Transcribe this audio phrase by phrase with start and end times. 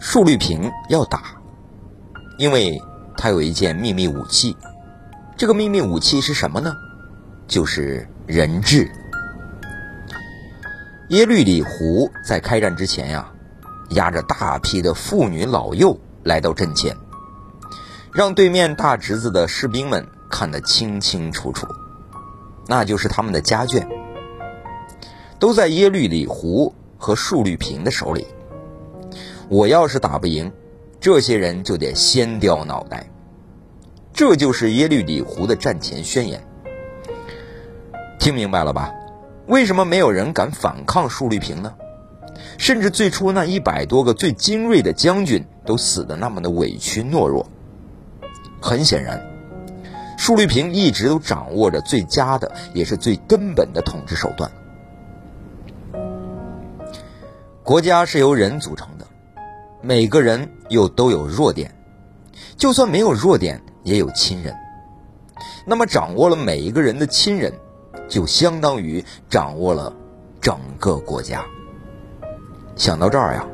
[0.00, 1.22] 述律平要打，
[2.38, 2.82] 因为
[3.16, 4.56] 他有一件秘密武器。
[5.36, 6.74] 这个秘密武器是什么呢？
[7.46, 8.90] 就是人质。
[11.10, 13.30] 耶律李胡在开战之前呀，
[13.90, 16.96] 押着大批的妇女老幼来到阵前，
[18.12, 21.66] 让对面大侄子的士兵们看得清清楚楚，
[22.66, 23.86] 那就是他们的家眷，
[25.38, 28.26] 都在耶律李胡和述律平的手里。
[29.50, 30.52] 我要是打不赢，
[31.00, 33.10] 这些人就得先掉脑袋。
[34.12, 36.40] 这就是耶律李胡的战前宣言。
[38.20, 38.92] 听明白了吧？
[39.48, 41.74] 为什么没有人敢反抗述律平呢？
[42.58, 47.50] 甚至最初那一百多个最精锐的将军都死得那么的委屈懦弱。
[48.60, 49.20] 很显然，
[50.16, 54.48] 述律平一直都掌握着最佳的，也是最根本的统治手段。
[57.64, 58.89] 国家是由人组成。
[59.82, 61.74] 每个人又都有弱点，
[62.56, 64.54] 就算没有弱点，也有亲人。
[65.64, 67.50] 那么，掌握了每一个人的亲人，
[68.06, 69.90] 就相当于掌握了
[70.38, 71.42] 整个国家。
[72.76, 73.46] 想到这儿呀，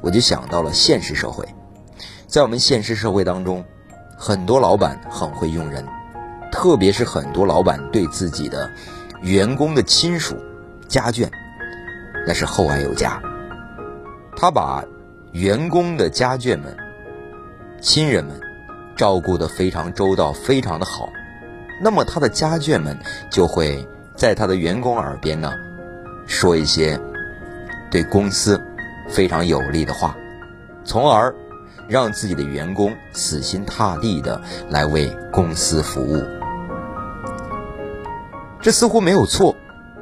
[0.00, 1.44] 我就想到了现实社会。
[2.28, 3.64] 在我们现实社会当中，
[4.16, 5.84] 很多老板很会用人，
[6.52, 8.70] 特别是很多老板对自己的
[9.20, 10.36] 员工的亲属、
[10.86, 11.28] 家眷，
[12.24, 13.20] 那是厚爱有加。
[14.36, 14.84] 他把。
[15.32, 16.76] 员工的家眷们、
[17.80, 18.40] 亲人们
[18.96, 21.08] 照顾得非常周到，非常的好，
[21.80, 22.98] 那么他的家眷们
[23.30, 25.52] 就会在他的员工耳边呢
[26.26, 27.00] 说一些
[27.90, 28.60] 对公司
[29.08, 30.16] 非常有利的话，
[30.84, 31.32] 从而
[31.88, 36.22] 让自己的员工死心塌地的来为公司服务。
[38.60, 39.56] 这似乎没有错，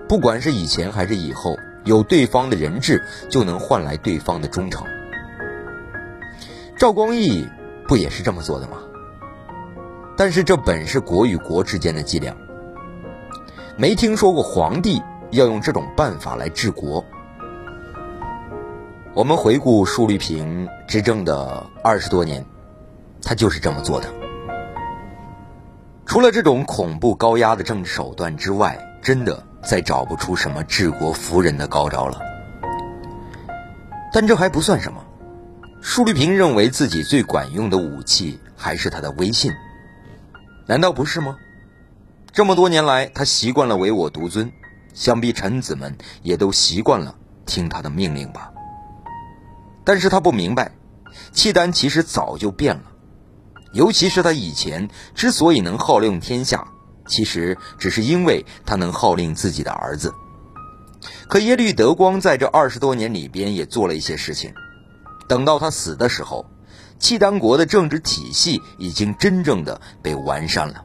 [0.09, 4.85] 不管是以前还是以后，有对方的人质就能换来对方的忠诚。
[6.79, 7.45] 赵光义
[7.89, 8.79] 不也是这么做的吗？
[10.17, 12.37] 但是这本是国与国之间的伎俩，
[13.77, 15.03] 没听说过皇帝
[15.33, 17.05] 要用这种办法来治国。
[19.13, 22.47] 我们回顾述律平执政的二十多年，
[23.23, 24.07] 他就是这么做的。
[26.07, 32.21] 除了这种恐怖高压的政治手段之外，真的再找不出什么治国服人的高招了。
[34.13, 35.05] 但这还不算什么。
[35.81, 39.53] 舒立平认为自己最管用的武器还是他的威信，
[40.67, 41.37] 难道不是吗？
[42.33, 44.53] 这么多年来，他习惯了唯我独尊，
[44.93, 47.17] 想必臣子们也都习惯了
[47.47, 48.53] 听他的命令吧。
[49.85, 50.73] 但是他不明白，
[51.33, 52.83] 契丹其实早就变了，
[53.73, 56.69] 尤其是他以前之所以能号令天下，
[57.07, 60.13] 其实只是因为他能号令自己的儿子。
[61.29, 64.53] 可耶律德光在这二十多年里边也做了一些事情。
[65.29, 66.47] 等到他死的时候，
[66.99, 70.83] 契丹国的政治体系已经真正的被完善了，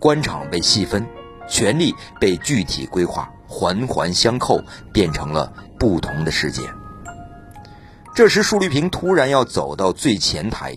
[0.00, 1.06] 官场被细分，
[1.48, 4.60] 权力被具体规划，环环相扣，
[4.92, 6.68] 变成了不同的世界。
[8.12, 10.76] 这时，舒律平突然要走到最前台，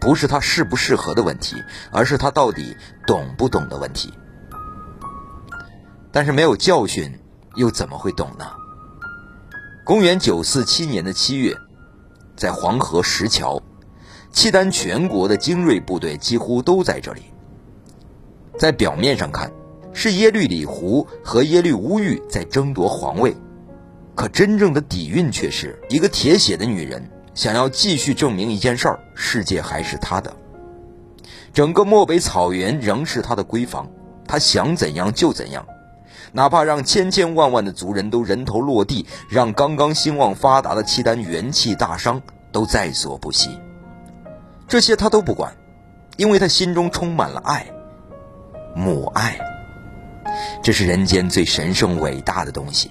[0.00, 1.62] 不是他适不适合的问题，
[1.92, 2.74] 而是他到底
[3.06, 4.14] 懂不懂的问题。
[6.10, 7.20] 但是没有教训，
[7.56, 8.46] 又怎么会懂呢？
[9.84, 11.54] 公元九四七年的七月。
[12.36, 13.62] 在黄河石桥，
[14.32, 17.22] 契丹全国的精锐部队几乎都在这里。
[18.58, 19.52] 在表面上看，
[19.92, 23.36] 是耶律李胡和耶律乌玉在争夺皇位，
[24.14, 30.34] 可真正的底蕴却是一个铁血的女人想要继续证明一件事儿：世界还是她的，
[31.52, 33.88] 整个漠北草原仍是她的闺房，
[34.26, 35.66] 她想怎样就怎样。
[36.32, 42.20] 哪怕让千千万万的族人都人头落地，让刚刚兴旺发达的契丹元气大伤，
[42.52, 43.58] 都在所不惜。
[44.66, 45.54] 这些他都不管，
[46.16, 47.66] 因为他心中充满了爱，
[48.74, 49.38] 母爱。
[50.62, 52.90] 这是人间最神圣伟大的东西。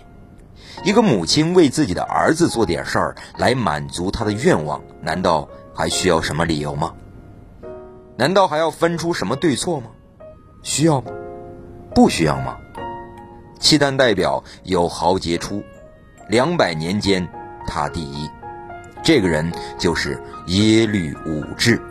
[0.84, 6.94] 一个母亲为自己的儿子做点事儿来满足他的愿望，难道还需要什么理由吗？
[8.16, 9.88] 难道还要分出什么对错吗？
[10.62, 11.12] 需要吗？
[11.96, 12.58] 不需要吗？
[13.64, 15.64] 契丹代表有豪杰出，
[16.28, 17.26] 两百年间
[17.66, 18.30] 他第一。
[19.02, 21.82] 这个人就是耶律武志。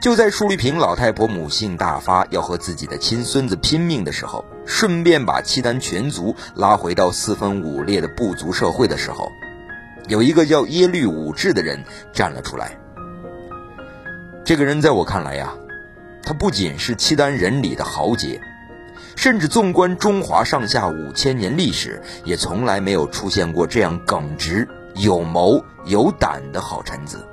[0.00, 9.28] 就在舒律平老太婆母性大发，要和自己的亲孙子拼命的时候，顺便把契丹全族拉回到四分五裂的部族社会的时候，
[10.06, 12.78] 有一个叫耶律武志的人站了出来。
[14.44, 15.52] 这个人在我看来呀，
[16.22, 18.40] 他不仅是契丹人里的豪杰。
[19.16, 27.26] 甚至纵观中华上下五千年历史，也从来没有出现过这样耿直、有谋有胆的好臣子。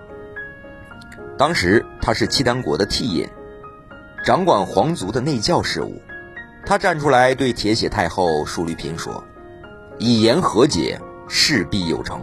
[1.38, 3.28] 当时他是契丹国的替尹，
[4.26, 6.02] 掌管皇族的内教事务。
[6.66, 9.24] 他站出来对铁血太后舒律平说
[10.00, 12.20] ：“以言和解，势必有成；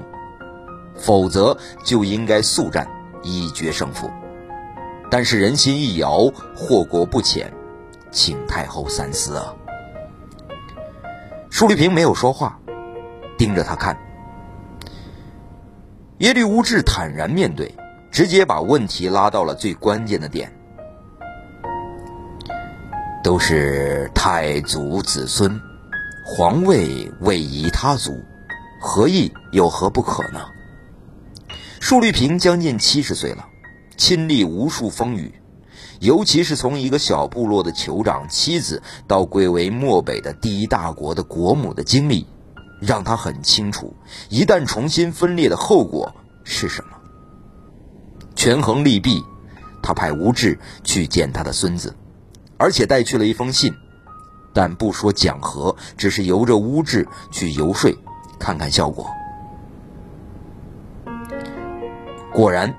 [0.95, 2.87] 否则就应该速战，
[3.23, 4.11] 以决胜负。
[5.11, 7.51] 但是人心一摇，祸国不浅，
[8.15, 9.55] 请太后三思啊。”
[11.51, 12.59] 舒律平没有说话，
[13.37, 13.95] 盯着他看。
[16.19, 17.75] 耶律乌质坦然面对，
[18.11, 20.51] 直接把问题拉到了最关键的点。
[23.23, 25.61] 都是太祖子孙，
[26.25, 28.23] 皇位位移他族，
[28.81, 30.41] 何意有何不可呢？
[31.81, 33.47] 舒律平将近七十岁了，
[33.97, 35.35] 亲历无数风雨，
[36.01, 42.27] 尤其是从一个小部落的酋长妻子到归为漠北的第一大国的国母的经历，
[42.81, 43.95] 让他很清楚，
[44.29, 46.15] 一旦重新分裂的后果
[46.45, 46.91] 是什么。
[48.35, 49.23] 权衡利弊，
[49.83, 51.95] 他派吴质去见他的孙子。
[52.57, 53.75] 而且带去了一封信，
[54.53, 57.93] 但不说讲和，只是由着乌质去游说，
[58.39, 59.11] 看看效果。
[62.33, 62.73] 果然，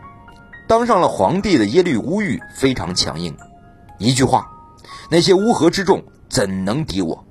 [0.68, 3.38] 当上了皇帝的耶律乌玉非常强硬，
[4.00, 4.50] 一句话，
[5.10, 7.24] 那些乌合之众怎能敌我？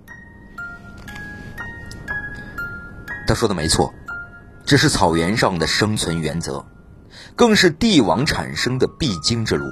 [3.26, 3.92] 他说的没错，
[4.64, 6.64] 这是草原上的生存原则，
[7.34, 9.66] 更是帝王产生的必经之路。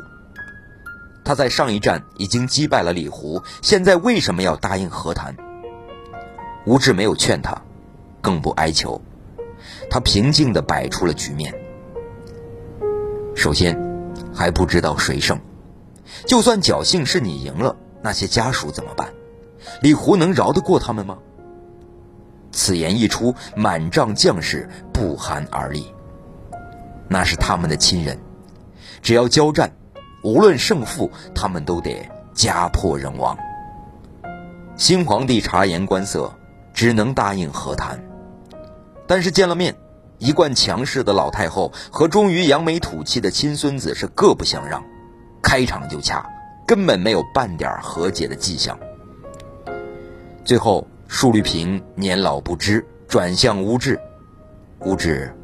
[1.24, 5.36] 他在上一战已经击败了李胡，现在为什么要答应和谈？
[6.66, 7.62] 吴志没有劝他，
[8.20, 9.00] 更不哀求，
[9.88, 11.54] 他平静地摆出了局面。
[13.34, 13.76] 首先，
[14.34, 15.38] 还不知道谁胜，
[16.26, 19.12] 就算侥幸是你赢了，那些家属怎么办？
[19.80, 21.18] 李胡能饶得过他们吗？
[22.50, 25.92] 此言一出，满帐将士不寒而栗。
[27.08, 28.18] 那是他们的亲人，
[29.02, 29.72] 只要交战。
[30.22, 33.36] 无论胜负，他们都得家破人亡。
[34.76, 36.32] 新皇帝察言观色，
[36.72, 38.00] 只能答应和谈。
[39.08, 39.74] 但是见了面，
[40.22, 44.80] 一贯强势的老太后和忠于扬眉吐气的亲孙子是各不相让，
[45.42, 46.24] 开场就掐，
[46.64, 48.78] 根本没有半点和解的迹象。
[50.44, 53.98] 最后，舒律平年老不知，转向乌质
[54.86, 55.34] ：“乌质，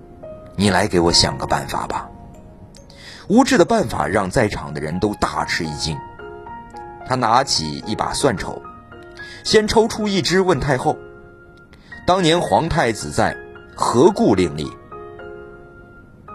[0.55, 2.09] 你来给我想个办法吧。”
[3.29, 5.99] 吴质的办法让在场的人都大吃一惊。
[7.05, 8.63] 他拿起一把蒜筹，
[9.43, 10.97] 先抽出一支问太后
[12.07, 13.37] ：“当年皇太子在，
[13.81, 14.69] 何故另立？”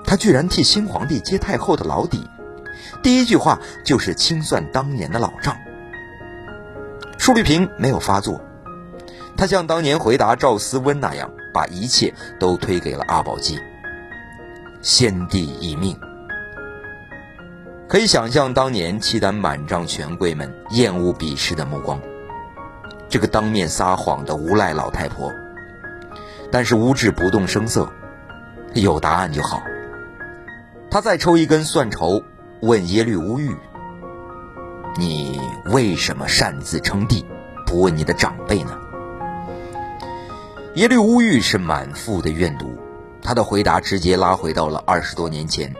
[0.07, 2.25] 他居然替新皇帝接太后的老底，
[3.01, 5.57] 第一句话就是清算当年的老账。
[7.17, 8.39] 舒律平没有发作，
[9.35, 13.59] 他像当年回答赵思温那样，把一切都推给了阿保机。
[14.81, 15.99] 先帝一命。
[17.89, 21.99] 可以想象当年契丹满帐权贵们厌恶鄙视的目光，
[23.09, 25.31] 这个当面撒谎的无赖老太婆。
[26.53, 27.91] 但是乌质不动声色，
[28.75, 29.63] 有答案就好。
[30.91, 32.21] 他再抽一根蒜筹，
[32.61, 33.55] 问耶律乌玉
[34.95, 35.41] ：“你
[35.71, 37.25] 为什么擅自称帝，
[37.65, 38.77] 不问你的长辈呢？”
[40.75, 42.77] 耶律乌玉是满腹的怨毒，
[43.23, 45.73] 他的回答直接拉回到了二十多年前。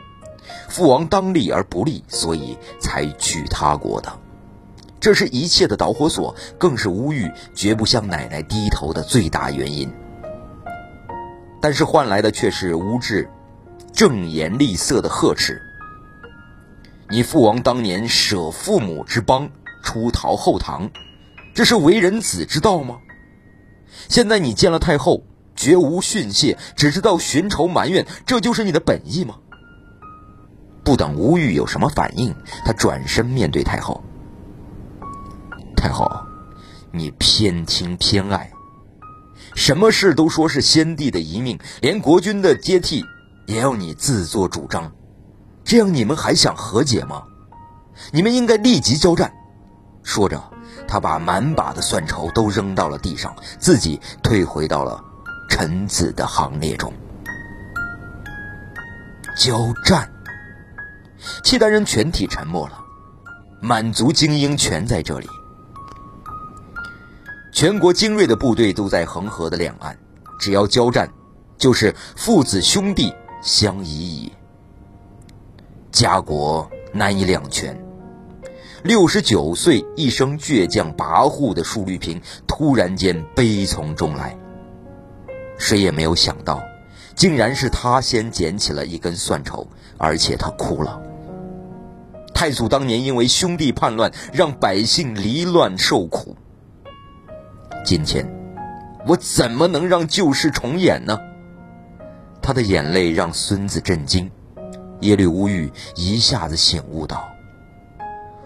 [0.70, 4.12] 父王当立而不立，所以才去他国的，
[5.00, 9.94] 这是一切的导火索，更是乌玉绝不向奶奶低头的最大原因。
[11.64, 13.26] 但是换来的却是乌质
[13.94, 15.62] 正言厉色的呵斥
[17.08, 19.50] ：“你父王当年舍父母之邦，
[19.82, 20.92] 出逃后唐，
[21.54, 22.98] 这是为人子之道吗？
[24.10, 25.24] 现在你见了太后，
[25.56, 29.36] 绝无训谢，只知道寻仇埋怨，这就是你的本意吗？”
[30.84, 34.04] 不等吴玉有什么反应，他转身面对太后
[35.78, 36.12] ：“太后，
[36.92, 38.52] 你偏听偏爱，
[39.56, 43.04] 什么事都说是先帝的遗命，连国君的接替
[43.46, 44.92] 也要你自作主张，
[45.64, 47.24] 这样你们还想和解吗？
[48.12, 49.32] 你们应该立即交战。”
[50.04, 50.44] 说着，
[50.88, 55.02] 他把满把的蒜筹都扔到了地上，自己退回到了
[55.50, 56.92] 臣子的行列中。
[59.38, 60.10] 交战。
[61.42, 62.78] 契丹人全体沉默了，
[63.62, 65.28] 满族精英全在这里，
[67.54, 69.96] 全国精锐的部队都在恒河的两岸，
[70.40, 71.08] 只要交战，
[71.56, 74.34] 就是父子兄弟相依矣。
[75.92, 77.80] 家国难以两全。
[78.84, 84.36] 六十九岁、一生倔强跋扈的舒绿平突然间悲从中来，
[85.60, 86.60] 谁也没有想到，
[87.16, 89.68] 竟然是他先捡起了一根蒜头，
[90.00, 91.00] 而且他哭了。
[92.34, 96.36] 太祖当年因为兄弟叛乱，让百姓离乱受苦。
[97.84, 98.26] 今天，
[99.06, 101.20] 我怎么能让旧事重演呢？
[102.42, 104.32] 他的眼泪让孙子震惊。
[105.02, 107.28] 耶律乌玉一下子醒悟道：“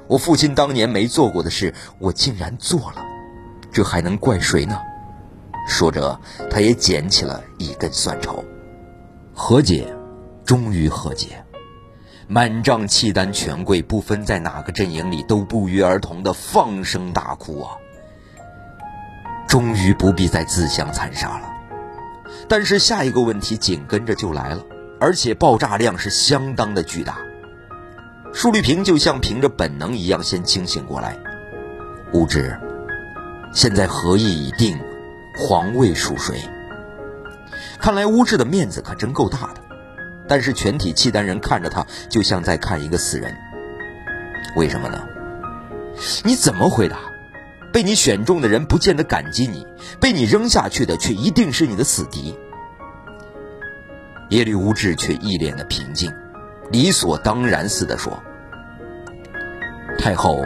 [0.10, 3.06] 我父亲当年没做过的事，我竟然做了，
[3.72, 4.82] 这还能怪谁呢？”
[5.70, 8.44] 说着，他也捡起了一根蒜头。
[9.36, 9.94] 和解，
[10.44, 11.44] 终于和解。
[12.28, 17.78] 满帐契丹权贵不分在哪个阵营里，都不约而同的放声大哭啊！
[19.48, 21.54] 终于不必再自相残杀了。
[22.48, 24.64] 但是下一个问题紧跟着就来了，
[25.00, 27.18] 而且爆炸量是相当的巨大。
[28.34, 31.18] 舒律平就像凭着本能一样先清醒过来。
[32.14, 32.58] 乌质，
[33.54, 34.80] 现在合议已定，
[35.36, 36.40] 皇位属谁？
[37.80, 39.62] 看来乌质的面子可真够大的。
[40.28, 43.34] 但是全体契丹人看着他，就像在看一个死人。
[44.56, 45.02] 为什么呢？
[46.24, 46.98] 你怎么回答？
[47.78, 49.64] 被你选中的人不见得感激你，
[50.02, 52.36] 被你扔下去的却一定是你的死敌。
[54.30, 56.12] 耶律乌质却一脸的平静，
[56.72, 58.20] 理所当然似的说
[60.00, 60.44] ：“太后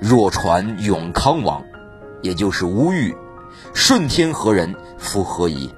[0.00, 1.64] 若传永康王，
[2.22, 3.12] 也就是乌玉，
[3.74, 4.72] 顺天何人？
[4.98, 5.68] 夫何仪？”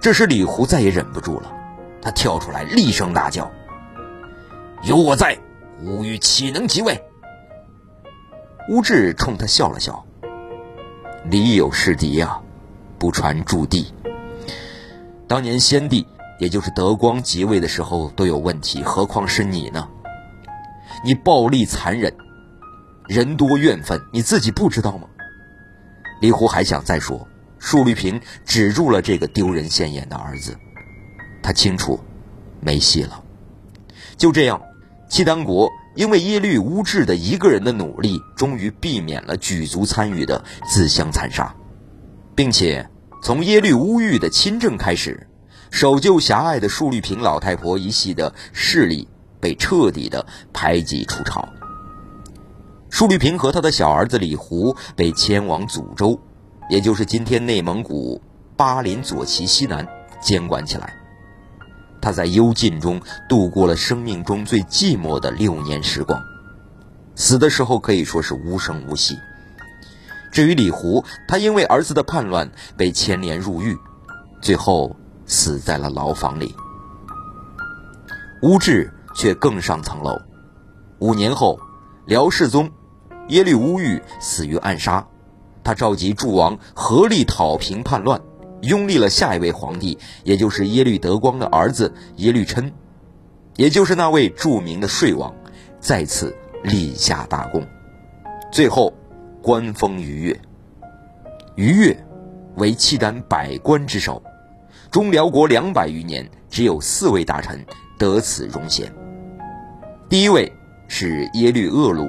[0.00, 1.52] 这时李胡再也忍不住了。
[2.00, 3.52] 他跳出来，厉声大叫
[4.82, 5.38] ：“有我在，
[5.82, 6.98] 乌玉岂能即位？”
[8.68, 10.06] 乌质冲他笑了笑
[11.28, 12.40] ：“礼有失敌呀，
[12.98, 13.92] 不传驻地。
[15.28, 16.06] 当年先帝，
[16.38, 19.86] 也就是德光即位的时候都有问题，何况是你呢？
[21.04, 22.14] 你暴力残忍，
[23.06, 25.06] 人多怨愤，你自己不知道吗？”
[26.22, 27.28] 李胡还想再说，
[27.58, 30.56] 束律平止住了这个丢人现眼的儿子。
[31.42, 32.00] 他清楚，
[32.60, 33.22] 没戏了。
[34.16, 34.62] 就这样，
[35.10, 41.54] 契丹国因为耶律乌质的一个人的努力，终于避免了举族参与的自相残杀，
[42.34, 42.88] 并且
[43.22, 45.28] 从耶律乌玉的亲政开始，
[45.70, 49.06] 守旧狭隘的舒律平老太婆一系的势力
[49.40, 51.48] 被彻底的排挤出朝。
[52.90, 56.18] 舒律平和他的小儿子李胡被迁往祖州，
[56.70, 58.20] 也就是今天内蒙古
[58.56, 59.86] 巴林左旗西南，
[60.20, 61.03] 监管起来。
[62.04, 66.22] 他在幽禁中度过了生命中最寂寞的六年时光，
[67.14, 69.16] 死的时候可以说是无声无息。
[70.30, 73.78] 至于李胡，他因为儿子的叛乱被牵连入狱，
[74.42, 74.94] 最后
[75.24, 76.54] 死在了牢房里。
[78.42, 80.20] 乌质却更上层楼。
[80.98, 81.58] 五年后，
[82.04, 82.70] 辽世宗
[83.28, 85.06] 耶律乌玉死于暗杀，
[85.64, 88.20] 他召集诸王合力讨平叛乱。
[88.64, 92.72] 拥立了下一位皇帝，也就是耶律德光的儿子耶律琛，
[93.56, 95.34] 也就是那位著名的睡王，
[95.80, 97.64] 再次立下大功。
[98.50, 98.92] 最后，
[99.42, 100.40] 官封于越。
[101.56, 101.96] 于越
[102.56, 104.22] 为契丹百官之首，
[104.90, 107.64] 中辽国两百余年，只有四位大臣
[107.98, 108.92] 得此荣衔。
[110.08, 110.52] 第一位
[110.88, 112.08] 是耶律鄂鲁，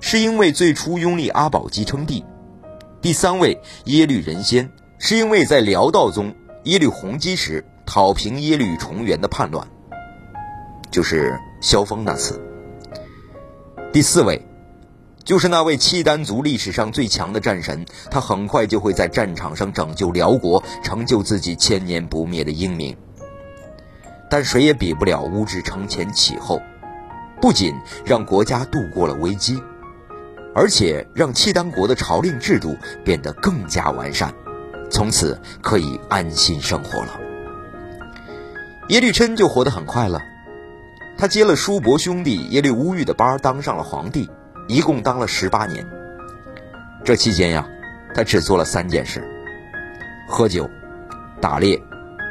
[0.00, 2.24] 是因为最初拥立阿保机称帝；
[3.00, 4.70] 第三位耶律仁先。
[5.04, 6.32] 是因为在辽道宗
[6.62, 9.66] 耶律洪基时讨平耶律重元的叛乱，
[10.92, 12.40] 就是萧峰那次。
[13.92, 14.40] 第四位，
[15.24, 22.96] 就是那位契丹族历史上最强的战神，他很快就会在战场上拯救辽国，成就自己千年不灭的英名。
[24.30, 26.62] 但谁也比不了乌质承前启后，
[27.40, 29.60] 不仅让国家度过了危机，
[30.54, 34.32] 而且让契丹国的朝令制度变得更加完善。
[34.92, 37.18] 从此可以安心生活了。
[38.88, 40.20] 耶律琛就活得很快了，
[41.16, 44.30] 他接了叔伯兄弟耶律乌玉的班，当上了皇帝，
[44.68, 45.84] 一共当了十八年。
[47.02, 47.66] 这期间呀，
[48.14, 49.26] 他只做了三件事：
[50.28, 50.68] 喝酒、
[51.40, 51.80] 打猎、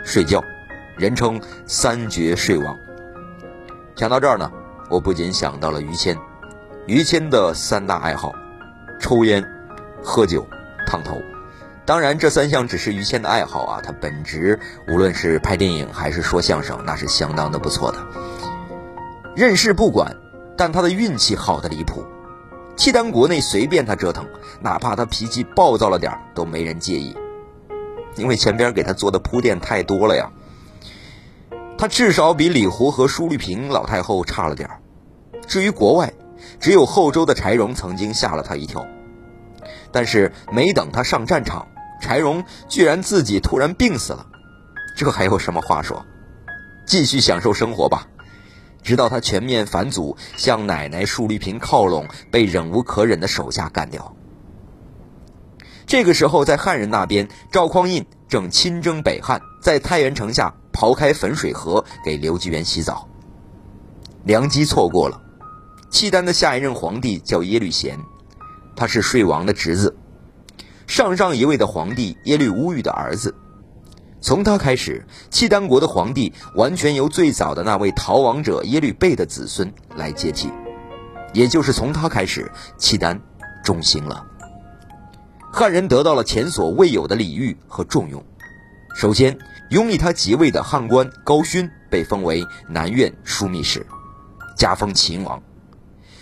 [0.06, 0.44] 睡觉，
[0.98, 2.78] 人称三绝睡王。
[3.96, 4.52] 讲到这儿呢，
[4.88, 6.16] 我不仅想到了于谦，
[6.86, 8.32] 于谦的三大爱好：
[9.00, 9.44] 抽烟、
[10.04, 10.48] 喝酒、
[10.86, 11.20] 烫头。
[11.86, 17.98] 当然，这三项只是于谦的爱好啊，他本职无论是拍电影还是说相声，那是相当的不错的。
[19.36, 20.16] 任事不管，
[20.58, 22.06] 但他的运气好的离谱。
[22.78, 24.26] 契丹国内随便他折腾，
[24.62, 27.16] 哪怕他脾气暴躁了点都没人介意，
[28.16, 30.32] 因为前边给他做的铺垫太多了呀。
[31.78, 34.70] 他至少比李胡和舒律平老太后差了点
[35.48, 36.14] 至于国外，
[36.60, 38.86] 只有后周的柴荣曾经吓了他一跳。
[39.92, 41.68] 但是没等他上战场，
[42.02, 44.26] 柴荣居然自己突然病死了。
[44.96, 46.06] 这还有什么话说？
[46.86, 48.08] 继续享受生活吧，
[48.82, 54.16] 直到他全面反祖，向奶奶舒律平靠拢，被忍无可忍的手下干掉。
[55.86, 63.08] 这个时候，在汉人那边，赵匡胤正亲征北汉，在太原城下刨开汾水河，给刘继元洗澡。
[64.24, 65.22] 良机错过了。
[65.90, 68.00] 契丹的下一任皇帝叫耶律贤，
[68.76, 69.96] 他是睡王的侄子，
[70.88, 73.34] 上上一位的皇帝耶律乌玉的儿子。
[74.22, 80.50] 从他开始，契丹国的皇帝完全由最早的那位逃亡者耶律倍的子孙来接替，
[81.34, 83.20] 也就是从他开始，契丹
[83.64, 84.26] 中兴了。
[85.52, 88.24] 汉人得到了前所未有的礼遇和重用。
[88.96, 89.38] 首先，
[89.70, 93.86] 拥立他即位的汉官高勋被封为南院枢密使，
[94.56, 95.42] 加封秦王。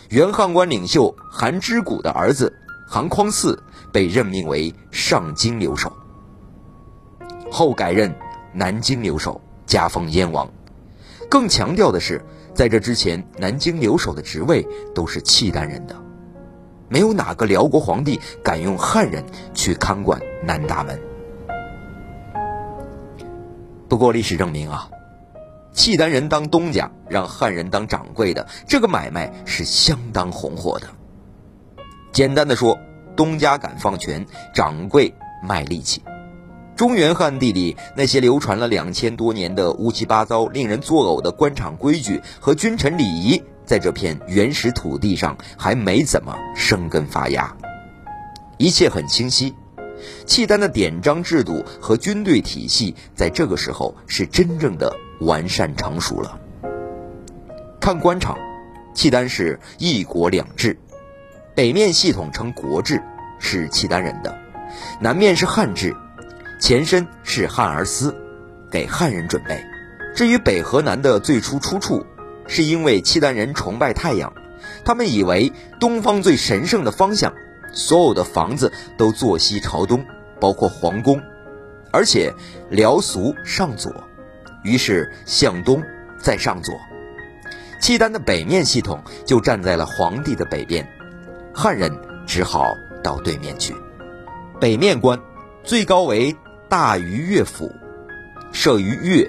[0.10, 2.52] 原汉官领袖韩之谷的儿子
[2.88, 3.56] 韩匡嗣
[3.92, 5.94] 被任命为上京留守。
[7.52, 8.12] 后改任
[8.52, 10.52] 南京留守，加封燕王。
[11.30, 12.20] 更强调的是，
[12.56, 15.96] 在这之前，南京留守的职位都是契丹人的，
[16.88, 19.24] 没有哪个辽国皇帝敢用汉人
[19.54, 21.00] 去看管南大门。
[23.88, 24.90] 不过，历史证明啊，
[25.80, 30.90] 契丹人当东家，让汉人当掌柜的，这个买卖是相当红火的。
[32.12, 32.78] 简单的说，
[33.16, 36.04] 东家敢放权，掌柜卖力气。
[36.76, 47.56] 中原汉地里那些流传了两千多年的乌七八糟、令人作呕的官场规矩和君臣礼仪，在这片原始土地上还没怎么生根发芽。
[48.58, 49.56] 一切很清晰，
[50.26, 56.40] 契丹的典章制度和军队体系在这个时候是真正的完善成熟了。
[57.80, 58.38] 看官场，
[58.94, 60.78] 契丹是一国两制，
[61.56, 63.02] 北面系统称国制，
[63.40, 64.32] 是契丹人的；
[65.00, 65.96] 南面是汉制。
[66.60, 68.14] 前身是汉儿司，
[68.70, 69.64] 给汉人准备。
[70.14, 72.06] 至于北和南的最初出处，
[72.48, 74.34] 是因为契丹人崇拜太阳，
[74.84, 77.34] 他们以为东方最神圣的方向，
[77.72, 80.06] 所有的房子都坐西朝东，
[80.42, 81.22] 包括皇宫，
[81.94, 82.34] 而且
[82.70, 83.94] 辽俗上左，
[84.64, 85.84] 于是向东
[86.18, 86.74] 再上左。
[87.82, 90.88] 契丹的北面系统就站在了皇帝的北边，
[91.54, 91.92] 汉人
[92.26, 93.76] 只好到对面去。
[94.60, 95.20] 北面关
[95.64, 96.36] 最高为。
[96.70, 97.74] 大于乐府，
[98.52, 99.28] 设于乐，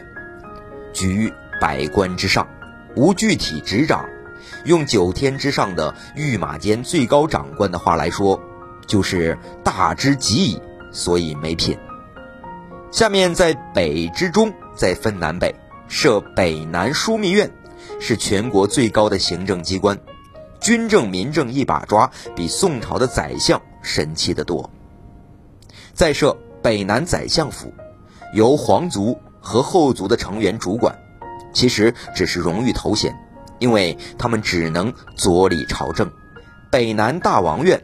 [0.92, 2.46] 居百官之上，
[2.94, 4.06] 无具体执掌。
[4.66, 8.38] 用九天之上的御马监最高长官的话来说，
[8.86, 10.62] 就是大之极矣，
[10.92, 11.78] 所以没品。
[12.90, 15.54] 下面在北之中，再分南北，
[15.88, 17.50] 设北南枢密院，
[18.00, 19.98] 是全国最高的行政机关，
[20.60, 24.70] 军政民政一把抓，比宋朝的宰相神气得多。
[25.94, 26.36] 再设。
[26.62, 27.72] 北南宰相府
[28.34, 30.98] 由皇族和后族的成员主管，
[31.54, 33.16] 其实只是荣誉头衔，
[33.58, 36.12] 因为他们只能左理朝政。
[36.70, 37.82] 北南大王院，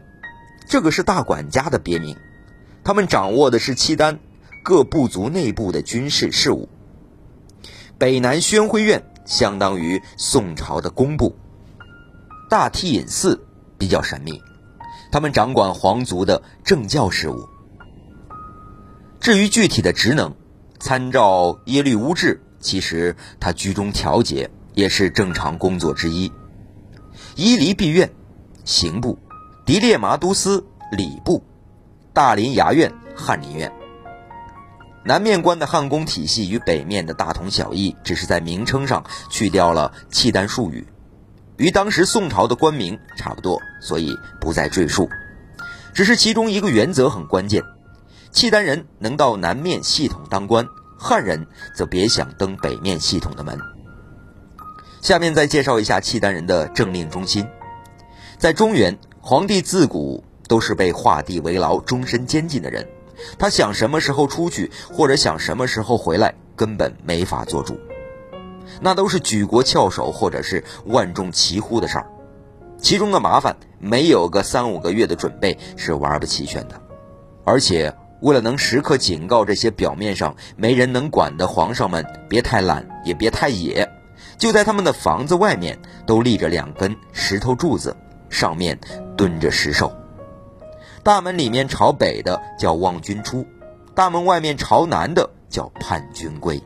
[0.68, 2.18] 这个是大管家的别名，
[2.84, 4.18] 他们掌握的是契丹
[4.62, 6.68] 各部族内部的军事事务。
[7.98, 11.34] 北南宣徽院相当于宋朝的工部。
[12.50, 13.46] 大梯隐寺
[13.78, 14.40] 比较神秘，
[15.10, 17.48] 他们掌管皇族的政教事务。
[19.18, 20.34] 至于具体的职能，
[20.78, 26.30] 参照耶律乌质，其实他居中调节也是正常工作之一。
[27.34, 28.12] 伊犁毕院、
[28.64, 29.18] 刑部、
[29.64, 31.42] 迪列麻都司礼部、
[32.12, 33.72] 大林衙院、翰林院。
[35.06, 40.84] 南面关的汉宫体系与北面的大同小异，只是在名称上去掉了契丹术语，
[41.58, 45.08] 与当时宋朝的官名差不多，所以不再赘述。
[45.94, 47.62] 只是其中一个原则很关键。
[48.32, 50.66] 契丹人能到南面系统当官，
[50.98, 53.56] 汉人则别想登北面系统的门。
[55.02, 57.46] 下面再介绍一下契丹人的政令中心。
[58.38, 62.84] 在中原，皇帝自古都是被画地为牢、终身监禁的人，
[63.38, 67.78] 他想什么时候出去，或者想什么时候回来，根本没法做主。
[68.80, 72.06] 那都是举国翘首，或者是万众齐呼的事儿，
[72.78, 76.80] 其中的麻烦，没有个三五个月的准备是玩不齐全的，
[77.44, 77.94] 而且。
[78.22, 83.86] 为了能时刻警告这些表面上没人能管的皇上们别太懒也别太野，
[84.38, 87.94] 就在他们的房子外面都立着两根石头柱子，
[88.30, 88.76] 上面
[89.18, 89.94] 蹲着石兽。
[91.06, 93.46] 大门里面朝北的叫望君出，
[93.94, 96.60] 大门外面朝南的叫盼君归。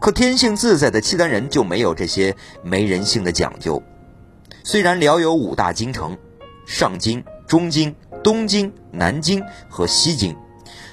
[0.00, 3.80] 可天性自在的契丹人就没有这些没人性的讲究。
[4.64, 6.18] 虽然辽有五大京城，
[6.66, 7.94] 上京、中京。
[8.24, 10.34] 东京、南京和西京，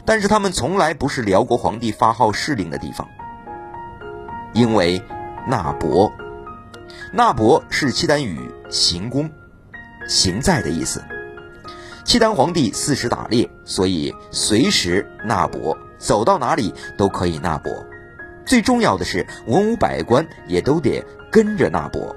[0.05, 3.07] 但是他们从来不是辽国皇帝发号施令的地方，
[4.53, 5.01] 因为
[5.47, 6.11] 纳伯，
[7.13, 9.31] 纳伯是契丹语“行宫”，
[10.09, 11.01] 行在的意思。
[12.03, 17.71] 契丹皇帝四时打猎，所以随时纳伯，走到哪里都可以纳伯。
[18.45, 22.15] 最重要的是，文武百官也都得跟着纳伯。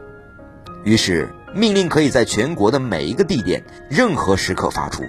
[0.82, 5.04] 于是，命令可以在全国的每一个地点、任何时刻发出，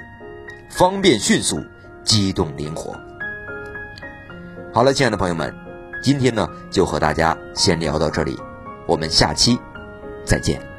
[0.70, 1.64] 方便迅速，
[2.04, 2.96] 机动灵活。
[4.74, 5.54] 好了，亲爱的朋友们，
[6.04, 8.38] 今天呢就和大家先聊到这里，
[8.86, 9.58] 我们下期
[10.26, 10.75] 再见。